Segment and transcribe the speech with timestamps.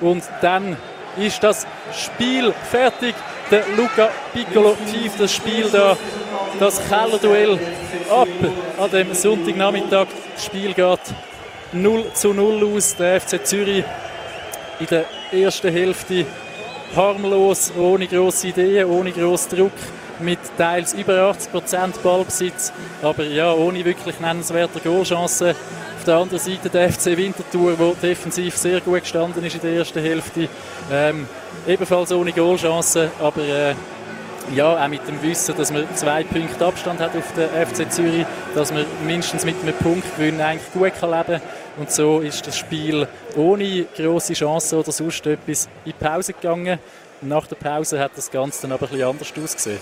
[0.00, 0.76] Und dann
[1.16, 3.14] ist das Spiel fertig.
[3.50, 5.96] Der Luca Piccolo tief das Spiel da,
[6.60, 7.58] das Kellerduell
[8.10, 8.28] ab
[8.78, 10.06] an dem Sonntagnachmittag.
[10.34, 11.00] Das Spiel geht
[11.72, 12.94] 0 zu 0 aus.
[12.96, 13.84] Der FC Zürich
[14.80, 16.26] in der ersten Hälfte
[16.94, 19.72] harmlos, ohne grosse Ideen, ohne grossen Druck,
[20.20, 22.72] mit teils über 80% Ballbesitz,
[23.02, 25.54] aber ja, ohne wirklich nennenswerte Goalchancen.
[26.08, 29.72] Auf der anderen Seite der FC Winterthur, der defensiv sehr gut gestanden ist in der
[29.72, 30.48] ersten Hälfte.
[30.90, 31.28] Ähm,
[31.66, 33.74] ebenfalls ohne Goalchancen, aber äh,
[34.54, 38.24] ja, auch mit dem Wissen, dass man zwei Punkte Abstand hat auf den FC Zürich,
[38.54, 41.50] dass man mindestens mit einem Punktgewinn eigentlich gut kann leben kann.
[41.76, 46.78] Und so ist das Spiel ohne große Chancen oder sonst etwas in die Pause gegangen.
[47.20, 49.78] Nach der Pause hat das Ganze dann aber ein bisschen anders ausgesehen.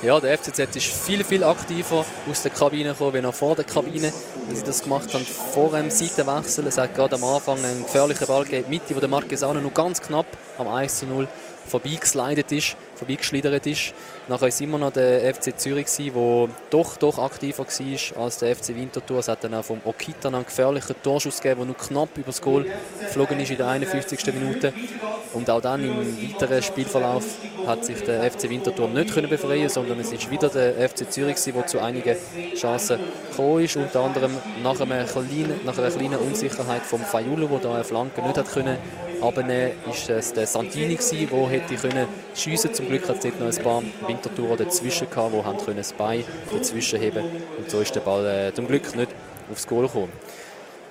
[0.00, 3.64] Ja, der FCZ ist viel, viel aktiver aus der Kabine gekommen, wie noch vor der
[3.64, 4.12] Kabine.
[4.48, 6.68] Wie sie das gemacht haben vor dem Seitenwechsel.
[6.68, 10.00] Es hat gerade am Anfang einen gefährlichen Ball gegeben, Mitte, wo der Marquesano noch ganz
[10.00, 10.26] knapp
[10.56, 11.26] am 1 zu 0
[11.68, 13.94] vorbeigeslidet ist, vorbeigeschlittert ist.
[14.28, 18.56] Nachher war es immer noch der FC Zürich, der doch, doch aktiver war als der
[18.56, 19.20] FC Winterthur.
[19.20, 22.42] Es hat dann auch vom Okita einen gefährlichen Torschuss gegeben, der nur knapp über das
[22.42, 22.66] Goal
[23.00, 24.34] geflogen ist in der 51.
[24.34, 24.72] Minute.
[25.34, 27.24] Und auch dann im weiteren Spielverlauf
[27.66, 31.36] hat sich der FC Winterthur nicht können befreien sondern es ist wieder der FC Zürich,
[31.42, 32.16] der zu einigen
[32.54, 32.98] Chancen
[33.30, 33.76] gekommen ist.
[33.76, 38.22] Unter anderem nach einer kleinen, nach einer kleinen Unsicherheit vom Fayulo, der da eine Flanke
[38.22, 38.78] nicht hat können
[39.20, 42.72] abnehmen ist es der Santini der hätte können schiessen.
[42.72, 46.24] Zum Glück hat es noch ein paar Wintertouren dazwischen gehabt, die haben können das Bein
[46.52, 47.24] dazwischen heben
[47.58, 49.10] und so ist der Ball äh, zum Glück nicht
[49.50, 50.12] aufs Goal gekommen.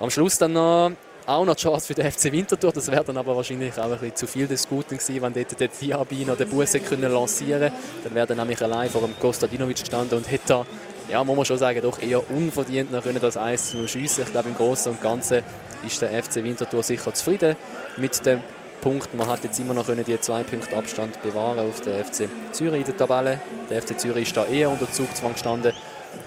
[0.00, 0.92] Am Schluss dann noch
[1.28, 2.72] auch noch die Chance für den FC Winterthur.
[2.72, 5.60] Das wäre dann aber wahrscheinlich auch ein bisschen zu viel des Guten gewesen, wenn dort
[5.60, 7.70] der Diaby noch den Busse können lancieren
[8.02, 10.64] Dann wäre er nämlich allein vor dem Kostadinovic gestanden und hätte
[11.10, 14.24] ja, muss man schon sagen, doch eher unverdient noch können das Eis schiessen.
[14.24, 15.42] Ich glaube, im Großen und Ganzen
[15.86, 17.56] ist der FC Winterthur sicher zufrieden
[17.96, 18.40] mit dem
[18.80, 19.14] Punkt.
[19.14, 22.80] Man hat jetzt immer noch können die zwei Punkte Abstand bewahren auf den FC Zürich
[22.80, 23.40] in der Tabelle.
[23.70, 25.72] Der FC Zürich ist da eher unter Zugzwang gestanden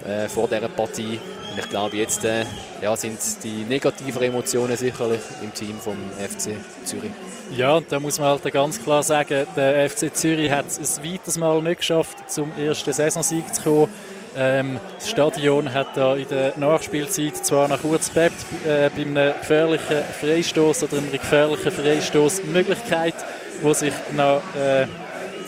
[0.06, 1.20] äh, vor dieser Partie.
[1.52, 2.46] Und ich glaube, jetzt äh,
[2.82, 7.12] ja, sind die negativen Emotionen sicherlich im Team vom FC Zürich.
[7.56, 11.38] Ja, da muss man halt ganz klar sagen, der FC Zürich hat es ein weiteres
[11.38, 13.90] Mal nicht geschafft, zum ersten Saisonsieg zu kommen.
[14.36, 19.34] Ähm, das Stadion hat da in der Nachspielzeit zwar nach kurz bebt, äh, bei einem
[19.40, 23.16] gefährlichen Freistoß oder einer gefährlichen Freistoß Möglichkeit,
[23.62, 24.88] wo sich noch, äh,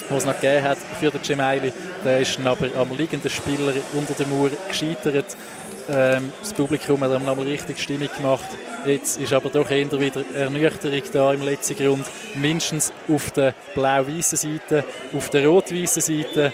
[0.10, 1.72] wo es noch gegeben hat für den Gemeili.
[2.04, 5.38] Der ist aber am liegenden Spieler unter der Mauer gescheitert.
[5.90, 8.46] Ähm, das Publikum hat ihm nochmal richtig Stimmung gemacht.
[8.86, 12.06] Jetzt ist aber doch eher wieder Ernüchterung da im letzten Grund.
[12.36, 14.84] Mindestens auf der blau-weißen Seite,
[15.14, 16.52] auf der rot-weißen Seite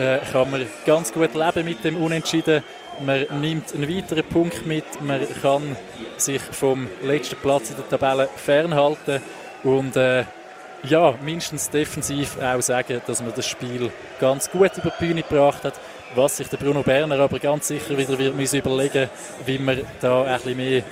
[0.00, 2.62] äh, kann man ganz gut leben mit dem Unentschieden.
[3.04, 5.76] Man nimmt einen weiteren Punkt mit, man kann
[6.16, 9.22] sich vom letzten Platz in der Tabelle fernhalten
[9.62, 10.24] und äh,
[10.82, 15.64] ja, mindestens defensiv auch sagen, dass man das Spiel ganz gut über die Bühne gebracht
[15.64, 15.74] hat.
[16.14, 19.08] Was sich der Bruno Berner aber ganz sicher wieder wird überlegen,
[19.46, 20.82] wie man da ein bisschen mehr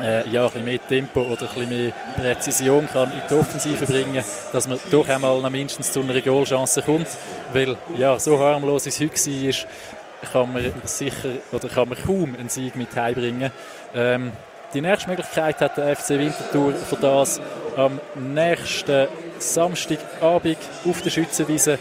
[0.00, 3.86] äh, ja, ein bisschen mehr Tempo oder ein bisschen mehr Präzision kann in die Offensive
[3.86, 7.08] bringen, dass man doch einmal mindestens zu einer Goalchance kommt.
[7.52, 12.48] Weil ja, so harmlos es heute war, kann man sicher oder kann man kaum einen
[12.48, 13.50] Sieg mit heimbringen.
[13.94, 14.32] Ähm,
[14.72, 17.40] die nächste Möglichkeit hat der FC Winterthur für das
[17.76, 19.06] am nächsten
[19.38, 21.78] Samstagabend auf der Schützenwiese.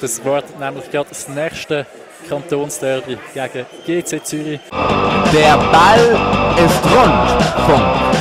[0.00, 1.86] Das wartet nämlich gerade das nächste
[2.28, 4.60] Kantonsderby gegen GC Zürich.
[5.32, 6.18] Der Ball
[6.56, 7.66] ist rund.
[7.66, 8.15] Punkt.